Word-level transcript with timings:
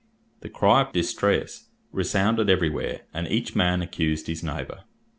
The 0.39 0.49
cry 0.49 0.81
of 0.81 0.93
distress 0.93 1.69
resounded 1.91 2.49
every 2.49 2.71
where, 2.71 3.01
and 3.13 3.27
each 3.27 3.55
man 3.55 3.83
accused 3.83 4.25
his 4.25 4.43
neighbour. 4.43 4.79